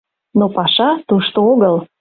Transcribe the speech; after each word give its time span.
Но 0.39 0.45
паша 0.55 0.89
тушто 1.07 1.37
огыл. 1.51 1.75